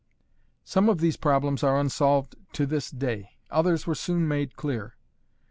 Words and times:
Some 0.63 0.89
of 0.89 0.97
these 0.97 1.15
problems 1.15 1.61
are 1.63 1.79
unsolved 1.79 2.35
to 2.53 2.65
this 2.65 2.89
day; 2.89 3.33
others 3.51 3.85
were 3.85 3.93
soon 3.93 4.27
made 4.27 4.55
clear. 4.55 4.95